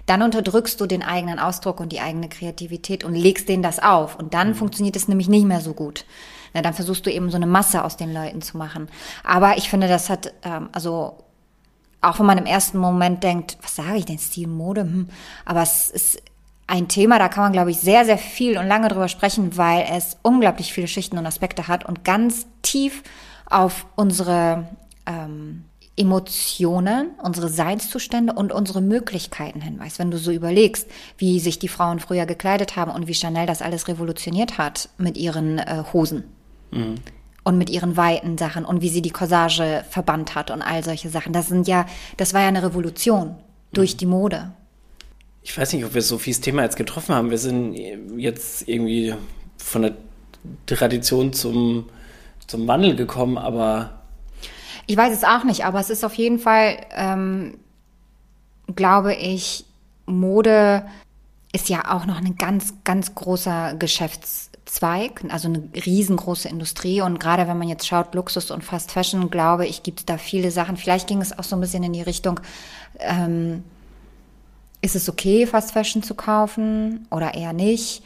[0.05, 4.17] dann unterdrückst du den eigenen Ausdruck und die eigene Kreativität und legst denen das auf.
[4.17, 6.05] Und dann funktioniert es nämlich nicht mehr so gut.
[6.53, 8.89] Na, dann versuchst du eben so eine Masse aus den Leuten zu machen.
[9.23, 11.17] Aber ich finde, das hat, ähm, also
[12.01, 15.09] auch wenn man im ersten Moment denkt, was sage ich denn, Stil, Mode, hm.
[15.45, 16.21] aber es ist
[16.67, 19.85] ein Thema, da kann man, glaube ich, sehr, sehr viel und lange drüber sprechen, weil
[19.91, 23.03] es unglaublich viele Schichten und Aspekte hat und ganz tief
[23.49, 24.67] auf unsere
[25.05, 29.99] ähm, Emotionen, unsere Seinszustände und unsere Möglichkeiten hinweist.
[29.99, 33.61] Wenn du so überlegst, wie sich die Frauen früher gekleidet haben und wie Chanel das
[33.61, 36.23] alles revolutioniert hat mit ihren äh, Hosen.
[36.71, 36.95] Mhm.
[37.43, 41.09] Und mit ihren weiten Sachen und wie sie die Corsage verbannt hat und all solche
[41.09, 41.33] Sachen.
[41.33, 43.35] Das sind ja, das war ja eine Revolution
[43.73, 43.97] durch mhm.
[43.97, 44.53] die Mode.
[45.43, 47.29] Ich weiß nicht, ob wir Sophies Thema jetzt getroffen haben.
[47.29, 47.75] Wir sind
[48.17, 49.13] jetzt irgendwie
[49.57, 49.95] von der
[50.65, 51.89] Tradition zum,
[52.47, 54.03] zum Wandel gekommen, aber
[54.85, 57.57] ich weiß es auch nicht, aber es ist auf jeden Fall, ähm,
[58.75, 59.65] glaube ich,
[60.05, 60.85] Mode
[61.53, 67.01] ist ja auch noch ein ganz, ganz großer Geschäftszweig, also eine riesengroße Industrie.
[67.01, 70.17] Und gerade wenn man jetzt schaut, Luxus und Fast Fashion, glaube ich, gibt es da
[70.17, 70.75] viele Sachen.
[70.75, 72.39] Vielleicht ging es auch so ein bisschen in die Richtung,
[72.99, 73.63] ähm,
[74.83, 78.03] ist es okay, Fast Fashion zu kaufen oder eher nicht?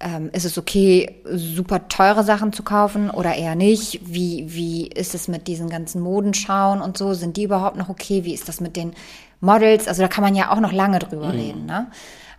[0.00, 4.00] ähm, ist es okay, super teure Sachen zu kaufen oder eher nicht?
[4.02, 7.12] Wie, wie ist es mit diesen ganzen Modenschauen und so?
[7.12, 8.24] Sind die überhaupt noch okay?
[8.24, 8.94] Wie ist das mit den
[9.40, 9.86] Models?
[9.86, 11.38] Also da kann man ja auch noch lange drüber mhm.
[11.38, 11.66] reden.
[11.66, 11.90] Ne?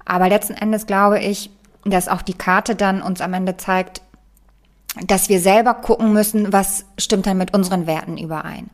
[0.06, 1.52] Aber letzten Endes glaube ich,
[1.86, 4.02] dass auch die Karte dann uns am Ende zeigt,
[5.06, 8.70] dass wir selber gucken müssen, was stimmt dann mit unseren Werten überein.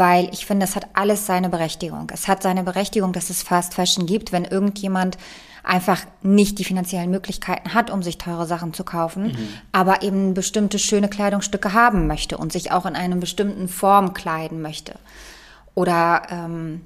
[0.00, 2.10] Weil ich finde, es hat alles seine Berechtigung.
[2.10, 5.18] Es hat seine Berechtigung, dass es Fast Fashion gibt, wenn irgendjemand
[5.62, 9.48] einfach nicht die finanziellen Möglichkeiten hat, um sich teure Sachen zu kaufen, mhm.
[9.72, 14.62] aber eben bestimmte schöne Kleidungsstücke haben möchte und sich auch in einer bestimmten Form kleiden
[14.62, 14.94] möchte.
[15.74, 16.80] Oder ähm,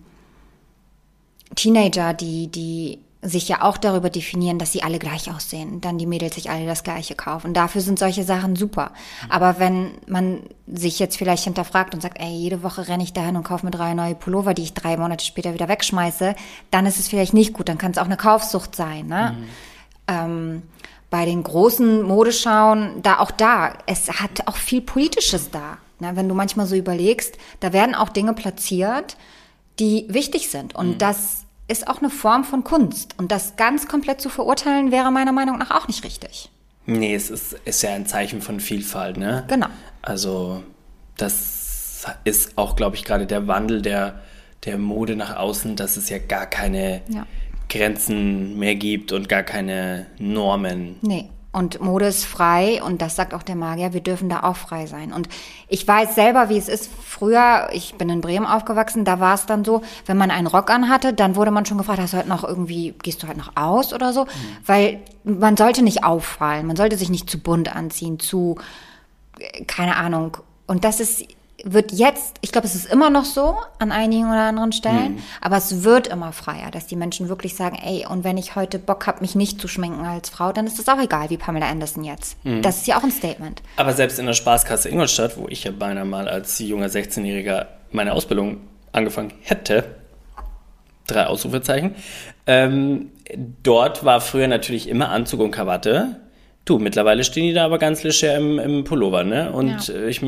[1.55, 6.07] Teenager, die, die sich ja auch darüber definieren, dass sie alle gleich aussehen, dann die
[6.07, 7.55] Mädels sich alle das gleiche kaufen.
[7.55, 8.93] Dafür sind solche Sachen super.
[9.31, 13.37] Aber wenn man sich jetzt vielleicht hinterfragt und sagt, ey, jede Woche renne ich dahin
[13.37, 16.35] und kaufe mir drei neue Pullover, die ich drei Monate später wieder wegschmeiße,
[16.71, 17.69] dann ist es vielleicht nicht gut.
[17.69, 19.07] Dann kann es auch eine Kaufsucht sein.
[19.07, 19.35] Ne?
[19.39, 19.45] Mhm.
[20.07, 20.63] Ähm,
[21.09, 25.79] bei den großen Modeschauen, da auch da, es hat auch viel Politisches da.
[25.99, 26.13] Ne?
[26.15, 29.17] Wenn du manchmal so überlegst, da werden auch Dinge platziert,
[29.79, 30.75] die wichtig sind.
[30.75, 30.99] Und mhm.
[30.99, 33.15] das ist auch eine Form von Kunst.
[33.19, 36.51] Und das ganz komplett zu verurteilen, wäre meiner Meinung nach auch nicht richtig.
[36.87, 39.45] Nee, es ist, ist ja ein Zeichen von Vielfalt, ne?
[39.49, 39.69] Genau.
[40.03, 40.63] Also,
[41.17, 44.21] das ist auch, glaube ich, gerade der Wandel der,
[44.65, 47.27] der Mode nach außen, dass es ja gar keine ja.
[47.71, 50.97] Grenzen mehr gibt und gar keine Normen.
[51.01, 51.31] Nee.
[51.55, 54.87] Und Mode ist frei und das sagt auch der Magier, wir dürfen da auch frei
[54.87, 55.13] sein.
[55.13, 55.29] Und
[55.69, 56.91] ich weiß selber, wie es ist.
[57.07, 60.69] Früher, ich bin in Bremen aufgewachsen, da war es dann so, wenn man einen Rock
[60.71, 63.53] anhatte, dann wurde man schon gefragt, hast du heute noch irgendwie, gehst du heute noch
[63.55, 64.25] aus oder so?
[64.25, 64.29] Mhm.
[64.67, 68.57] Weil man sollte nicht auffallen, man sollte sich nicht zu bunt anziehen, zu,
[69.69, 70.37] keine Ahnung.
[70.67, 71.25] Und das ist
[71.65, 75.23] wird jetzt, ich glaube, es ist immer noch so an einigen oder anderen Stellen, mhm.
[75.41, 78.79] aber es wird immer freier, dass die Menschen wirklich sagen, ey, und wenn ich heute
[78.79, 81.69] Bock habe, mich nicht zu schminken als Frau, dann ist das auch egal, wie Pamela
[81.69, 82.43] Anderson jetzt.
[82.45, 82.63] Mhm.
[82.63, 83.63] Das ist ja auch ein Statement.
[83.77, 88.13] Aber selbst in der Spaßkasse Ingolstadt, wo ich ja beinahe mal als junger 16-Jähriger meine
[88.13, 88.59] Ausbildung
[88.93, 89.85] angefangen hätte,
[91.07, 91.95] drei Ausrufezeichen,
[92.47, 93.11] ähm,
[93.63, 96.21] dort war früher natürlich immer Anzug und Krawatte
[96.65, 99.53] Du, mittlerweile stehen die da aber ganz leger im, im Pullover, ne?
[99.53, 100.07] Und ja.
[100.07, 100.23] Ich,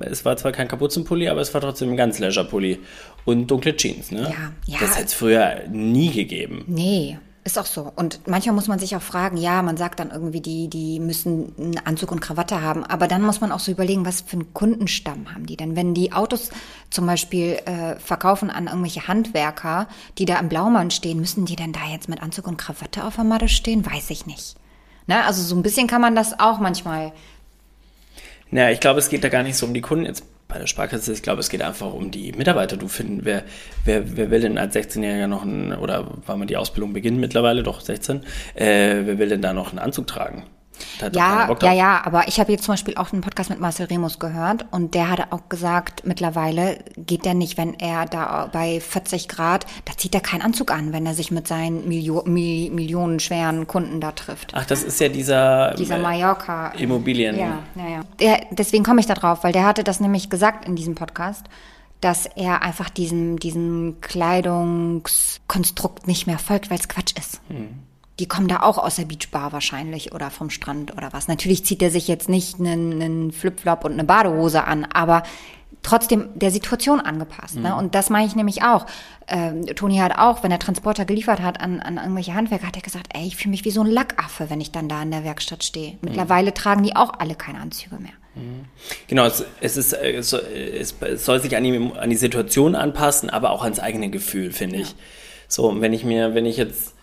[0.00, 2.78] es war zwar kein Kapuzenpulli, aber es war trotzdem ein ganz leger Pulli.
[3.26, 4.22] Und dunkle Jeans, ne?
[4.22, 4.78] Ja, ja.
[4.80, 6.64] Das hätte es früher nie gegeben.
[6.66, 7.18] Nee.
[7.46, 7.92] Ist auch so.
[7.94, 11.52] Und manchmal muss man sich auch fragen, ja, man sagt dann irgendwie, die, die müssen
[11.58, 12.84] einen Anzug und Krawatte haben.
[12.84, 15.76] Aber dann muss man auch so überlegen, was für einen Kundenstamm haben die denn?
[15.76, 16.48] Wenn die Autos
[16.88, 21.74] zum Beispiel äh, verkaufen an irgendwelche Handwerker, die da im Blaumann stehen, müssen die denn
[21.74, 23.84] da jetzt mit Anzug und Krawatte auf der Matte stehen?
[23.84, 24.56] Weiß ich nicht.
[25.06, 25.24] Ne?
[25.24, 27.12] Also so ein bisschen kann man das auch manchmal.
[28.50, 30.66] Naja, ich glaube, es geht da gar nicht so um die Kunden jetzt bei der
[30.66, 31.12] Sparkasse.
[31.12, 32.76] Ich glaube, es geht einfach um die Mitarbeiter.
[32.76, 33.42] Du finden, wer,
[33.84, 37.62] wer, wer will denn als 16-Jähriger noch ein, oder weil man die Ausbildung beginnt mittlerweile,
[37.62, 38.22] doch 16,
[38.54, 40.44] äh, wer will denn da noch einen Anzug tragen?
[41.12, 44.18] Ja, ja, ja, aber ich habe jetzt zum Beispiel auch einen Podcast mit Marcel Remus
[44.18, 49.28] gehört und der hatte auch gesagt, mittlerweile geht der nicht, wenn er da bei 40
[49.28, 53.20] Grad, da zieht er keinen Anzug an, wenn er sich mit seinen Milio Mil Millionen
[53.20, 54.52] schweren Kunden da trifft.
[54.54, 57.38] Ach, das ist ja dieser, dieser Mallorca Immobilien.
[57.38, 58.00] Ja, ja, ja.
[58.20, 61.46] Der, deswegen komme ich da drauf, weil der hatte das nämlich gesagt in diesem Podcast
[62.00, 67.40] dass er einfach diesem, diesem Kleidungskonstrukt nicht mehr folgt, weil es Quatsch ist.
[67.48, 67.78] Hm
[68.20, 71.26] die kommen da auch aus der Beachbar wahrscheinlich oder vom Strand oder was.
[71.28, 75.24] Natürlich zieht er sich jetzt nicht einen, einen Flipflop und eine Badehose an, aber
[75.82, 77.56] trotzdem der Situation angepasst.
[77.56, 77.62] Mhm.
[77.62, 77.76] Ne?
[77.76, 78.86] Und das meine ich nämlich auch.
[79.26, 82.82] Ähm, Toni hat auch, wenn er Transporter geliefert hat an, an irgendwelche Handwerker, hat er
[82.82, 85.24] gesagt, ey, ich fühle mich wie so ein Lackaffe, wenn ich dann da in der
[85.24, 85.92] Werkstatt stehe.
[85.92, 85.98] Mhm.
[86.02, 88.12] Mittlerweile tragen die auch alle keine Anzüge mehr.
[89.06, 92.74] Genau, es, es, ist, äh, es, soll- es soll sich an die, an die Situation
[92.74, 94.94] anpassen, aber auch ans eigene Gefühl, finde ich.
[95.46, 96.93] So, und wenn ich mir, wenn ich jetzt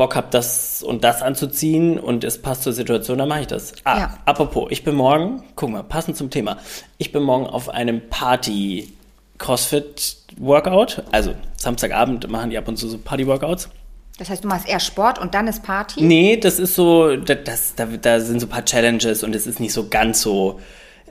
[0.00, 3.74] Bock habe, das und das anzuziehen und es passt zur Situation, dann mache ich das.
[3.84, 4.18] Ah, Ja.
[4.24, 6.56] apropos, ich bin morgen, guck mal, passend zum Thema,
[6.96, 8.94] ich bin morgen auf einem Party
[9.38, 11.02] CrossFit Workout.
[11.12, 13.68] Also Samstagabend machen die ab und zu so Party Workouts.
[14.18, 16.02] Das heißt, du machst eher Sport und dann ist Party?
[16.02, 19.46] Nee, das ist so, da- das, da, da sind so ein paar Challenges und es
[19.46, 20.60] ist nicht so ganz so,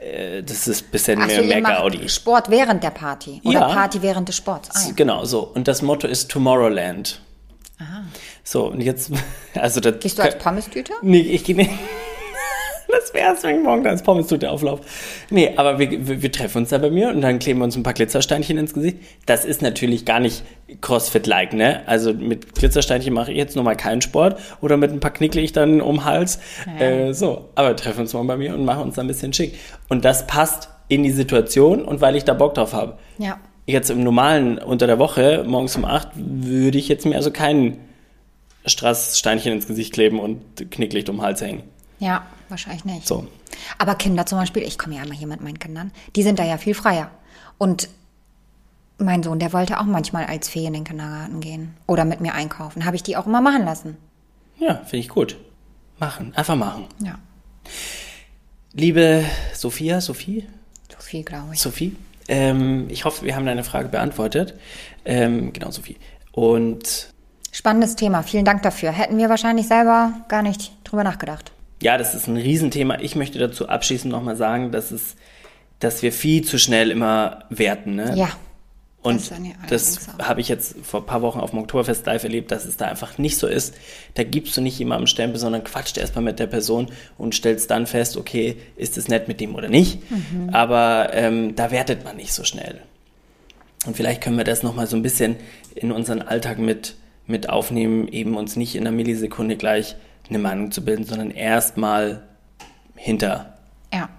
[0.00, 2.08] äh, das ist ein bisschen Ach mehr, so, mehr Gaudi.
[2.08, 3.68] Sport während der Party oder Ja.
[3.68, 4.68] Party während des Sports.
[4.74, 4.92] Ah, ja.
[4.94, 5.40] Genau, so.
[5.54, 7.20] Und das Motto ist Tomorrowland.
[8.44, 9.12] So, und jetzt,
[9.54, 9.98] also das.
[10.00, 10.92] Gehst du als Pommes-Tüte?
[11.02, 11.70] Nee, ich gehe nicht.
[12.92, 14.80] Das wär's, wenn ich morgen als Pommes tut, der Auflauf.
[15.30, 17.76] Nee, aber wir, wir, wir treffen uns da bei mir und dann kleben wir uns
[17.76, 18.98] ein paar Glitzersteinchen ins Gesicht.
[19.26, 20.42] Das ist natürlich gar nicht
[20.80, 21.82] Crossfit-like, ne?
[21.86, 25.40] Also mit Glitzersteinchen mache ich jetzt nur mal keinen Sport oder mit ein paar knickle
[25.40, 26.40] ich dann um den Hals.
[26.78, 29.54] Äh, so, aber treffen uns morgen bei mir und machen uns da ein bisschen schick.
[29.88, 32.98] Und das passt in die Situation und weil ich da Bock drauf habe.
[33.18, 33.38] Ja.
[33.70, 37.78] Jetzt im normalen unter der Woche, morgens um 8, würde ich jetzt mir also kein
[38.66, 41.62] Strasssteinchen ins Gesicht kleben und Knicklicht um den Hals hängen.
[41.98, 43.06] Ja, wahrscheinlich nicht.
[43.06, 43.26] So.
[43.78, 46.44] Aber Kinder zum Beispiel, ich komme ja immer hier mit meinen Kindern, die sind da
[46.44, 47.10] ja viel freier.
[47.58, 47.88] Und
[48.98, 52.34] mein Sohn, der wollte auch manchmal als Fee in den Kindergarten gehen oder mit mir
[52.34, 52.84] einkaufen.
[52.84, 53.96] Habe ich die auch immer machen lassen.
[54.58, 55.36] Ja, finde ich gut.
[55.98, 56.86] Machen, einfach machen.
[57.02, 57.18] Ja,
[58.72, 60.46] Liebe Sophia, Sophie,
[60.88, 61.60] so viel, glaube ich.
[61.60, 61.96] Sophie,
[62.30, 64.54] ähm, ich hoffe, wir haben deine Frage beantwortet.
[65.04, 65.96] Ähm, genau, Sophie.
[66.32, 67.12] Und
[67.52, 68.92] Spannendes Thema, vielen Dank dafür.
[68.92, 71.50] Hätten wir wahrscheinlich selber gar nicht drüber nachgedacht.
[71.82, 72.98] ja, das ist ein Riesenthema.
[73.00, 75.16] Ich möchte dazu abschließend nochmal sagen, dass es,
[75.80, 77.96] dass wir viel zu schnell immer werten.
[77.96, 78.14] Ne?
[78.16, 78.28] Ja.
[79.02, 79.30] Und
[79.70, 82.66] Das das habe ich jetzt vor ein paar Wochen auf dem Oktoberfest live erlebt, dass
[82.66, 83.74] es da einfach nicht so ist.
[84.14, 87.86] Da gibst du nicht jemandem Stempel, sondern quatscht erstmal mit der Person und stellst dann
[87.86, 90.10] fest, okay, ist es nett mit dem oder nicht.
[90.10, 90.50] Mhm.
[90.52, 92.82] Aber ähm, da wertet man nicht so schnell.
[93.86, 95.36] Und vielleicht können wir das nochmal so ein bisschen
[95.74, 99.96] in unseren Alltag mit, mit aufnehmen, eben uns nicht in einer Millisekunde gleich
[100.28, 102.22] eine Meinung zu bilden, sondern erstmal
[102.94, 103.54] hinter.
[103.92, 104.10] Ja.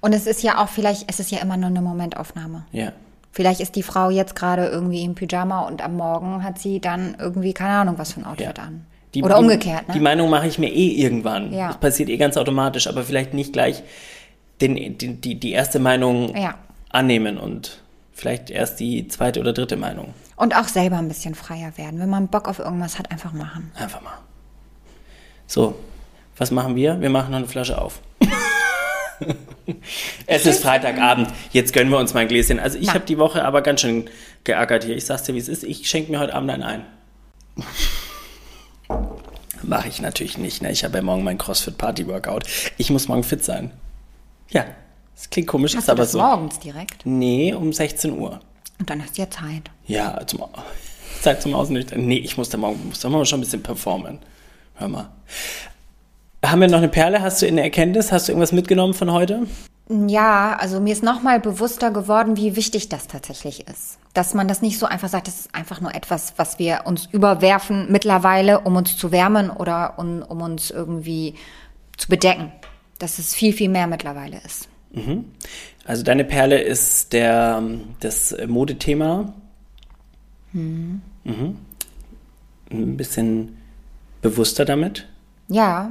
[0.00, 2.64] Und es ist ja auch vielleicht, es ist ja immer nur eine Momentaufnahme.
[2.70, 2.92] Ja.
[3.32, 7.16] Vielleicht ist die Frau jetzt gerade irgendwie im Pyjama und am Morgen hat sie dann
[7.18, 8.64] irgendwie, keine Ahnung, was für ein Outfit Ja.
[8.64, 8.86] an.
[9.14, 9.94] Die, Oder umgekehrt, ne?
[9.94, 11.52] Die Meinung mache ich mir eh irgendwann.
[11.52, 11.68] Ja.
[11.68, 13.82] Das passiert eh ganz automatisch, aber vielleicht nicht gleich
[14.60, 16.54] den, die, die, die erste Meinung Ja.
[16.90, 20.14] annehmen und vielleicht erst die zweite oder dritte Meinung.
[20.36, 21.98] Und auch selber ein bisschen freier werden.
[22.00, 23.72] Wenn man Bock auf irgendwas hat, einfach machen.
[23.76, 24.18] Einfach mal.
[25.46, 25.74] So,
[26.36, 27.00] was machen wir?
[27.00, 28.00] Wir machen noch eine Flasche auf.
[30.26, 32.58] es ist Freitagabend, jetzt gönnen wir uns mal ein Gläschen.
[32.60, 34.08] Also ich habe die Woche aber ganz schön
[34.44, 34.96] geärgert hier.
[34.96, 35.64] Ich sag's dir, wie es ist.
[35.64, 36.84] Ich schenke mir heute Abend einen ein.
[39.62, 40.62] Mache ich natürlich nicht.
[40.62, 40.72] Ne?
[40.72, 42.44] Ich habe ja morgen mein CrossFit-Party-Workout.
[42.78, 43.70] Ich muss morgen fit sein.
[44.48, 44.64] Ja,
[45.14, 46.18] das klingt komisch, Hast ist aber das so.
[46.18, 47.04] morgens direkt?
[47.04, 48.40] Nee, um 16 Uhr.
[48.78, 49.70] Und dann hast du ja Zeit.
[49.86, 50.42] Ja, zum,
[51.20, 52.06] Zeit zum Ausnüchtern.
[52.06, 54.18] Nee, ich muss da morgen, muss da morgen schon ein bisschen performen.
[54.76, 55.10] Hör mal.
[56.44, 57.20] Haben wir noch eine Perle?
[57.20, 58.12] Hast du in der Erkenntnis?
[58.12, 59.46] Hast du irgendwas mitgenommen von heute?
[60.06, 63.98] Ja, also mir ist nochmal bewusster geworden, wie wichtig das tatsächlich ist.
[64.14, 67.06] Dass man das nicht so einfach sagt, das ist einfach nur etwas, was wir uns
[67.06, 71.34] überwerfen mittlerweile, um uns zu wärmen oder um, um uns irgendwie
[71.96, 72.52] zu bedecken.
[72.98, 74.68] Dass es viel, viel mehr mittlerweile ist.
[75.84, 77.62] Also deine Perle ist der,
[78.00, 79.32] das Modethema.
[80.52, 81.02] Mhm.
[82.70, 83.58] Ein bisschen
[84.22, 85.08] bewusster damit.
[85.48, 85.90] Ja.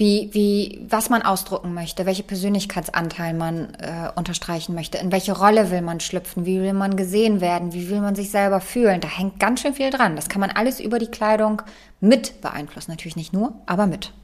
[0.00, 5.70] Wie, wie, was man ausdrucken möchte, welche Persönlichkeitsanteil man äh, unterstreichen möchte, in welche Rolle
[5.70, 9.02] will man schlüpfen, wie will man gesehen werden, wie will man sich selber fühlen.
[9.02, 10.16] Da hängt ganz schön viel dran.
[10.16, 11.60] Das kann man alles über die Kleidung
[12.00, 12.92] mit beeinflussen.
[12.92, 14.14] Natürlich nicht nur, aber mit.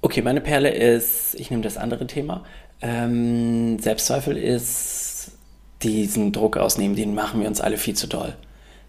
[0.00, 2.42] Okay, meine Perle ist, ich nehme das andere Thema.
[2.82, 5.30] Ähm, Selbstzweifel ist
[5.84, 8.34] diesen Druck ausnehmen, den machen wir uns alle viel zu doll.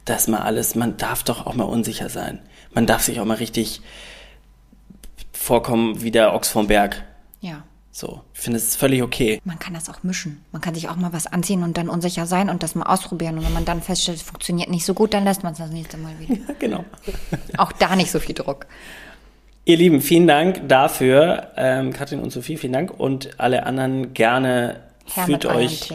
[0.05, 2.39] Das mal alles, man darf doch auch mal unsicher sein.
[2.73, 3.81] Man darf sich auch mal richtig
[5.37, 7.03] vorkommen wie der Ochs vom Berg.
[7.41, 7.63] Ja.
[7.91, 9.41] So, ich finde es völlig okay.
[9.43, 10.43] Man kann das auch mischen.
[10.51, 13.39] Man kann sich auch mal was anziehen und dann unsicher sein und das mal ausprobieren.
[13.39, 15.71] Und wenn man dann feststellt, es funktioniert nicht so gut, dann lässt man es das
[15.71, 16.53] nächste Mal wieder.
[16.59, 16.85] genau.
[17.57, 18.67] auch da nicht so viel Druck.
[19.65, 21.51] Ihr Lieben, vielen Dank dafür.
[21.57, 22.99] Ähm, Katrin und Sophie, vielen Dank.
[22.99, 25.91] Und alle anderen gerne Her fühlt euch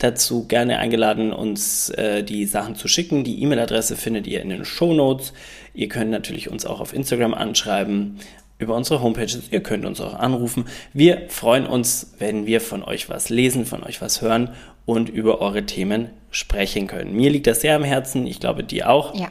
[0.00, 3.24] dazu gerne eingeladen, uns äh, die Sachen zu schicken.
[3.24, 5.32] Die E-Mail-Adresse findet ihr in den Show Notes.
[5.74, 8.18] Ihr könnt natürlich uns auch auf Instagram anschreiben.
[8.60, 9.48] Über unsere Homepages.
[9.50, 10.66] Ihr könnt uns auch anrufen.
[10.92, 14.50] Wir freuen uns, wenn wir von euch was lesen, von euch was hören
[14.86, 17.14] und über eure Themen sprechen können.
[17.14, 19.14] Mir liegt das sehr am Herzen, ich glaube dir auch.
[19.18, 19.28] Ja.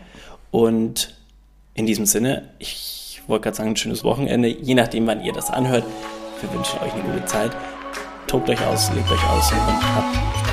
[0.51, 1.15] Und
[1.75, 5.49] in diesem Sinne, ich wollte gerade sagen, ein schönes Wochenende, je nachdem, wann ihr das
[5.51, 5.85] anhört.
[6.41, 7.51] Wir wünschen euch eine gute Zeit.
[8.27, 10.48] Tobt euch aus, legt euch aus und habt